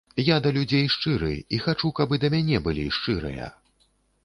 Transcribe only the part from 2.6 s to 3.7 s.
былі шчырыя.